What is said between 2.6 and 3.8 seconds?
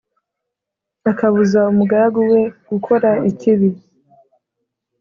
gukora ikibi.